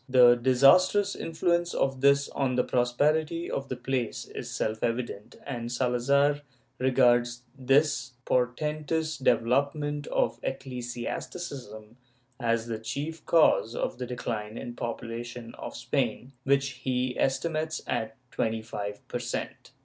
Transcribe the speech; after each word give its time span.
The 0.09 0.33
disastrous 0.33 1.15
influence 1.15 1.75
of 1.75 2.01
this 2.01 2.27
on 2.29 2.55
the 2.55 2.63
prosperity 2.63 3.51
of 3.51 3.69
the 3.69 3.75
place 3.75 4.25
is 4.25 4.49
self 4.49 4.81
evident 4.83 5.35
and 5.45 5.71
Salazar 5.71 6.41
regards 6.79 7.43
this 7.55 8.13
portentous 8.25 9.19
development 9.19 10.07
of 10.07 10.39
ecclesiasticism 10.41 11.97
as 12.39 12.65
the 12.65 12.79
chief 12.79 13.23
cause 13.27 13.75
of 13.75 13.99
the 13.99 14.07
decline 14.07 14.57
in 14.57 14.69
the 14.69 14.75
population 14.81 15.53
of 15.53 15.77
Spain, 15.77 16.33
which 16.45 16.69
he 16.83 17.15
estimates 17.19 17.83
at 17.85 18.17
twenty 18.31 18.63
five 18.63 19.07
per 19.07 19.19
cent. 19.19 19.69